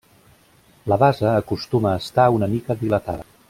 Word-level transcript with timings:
La 0.93 0.97
base 1.03 1.27
acostuma 1.33 1.91
a 1.93 2.01
estar 2.05 2.27
una 2.39 2.47
mica 2.55 2.81
dilatada. 2.83 3.25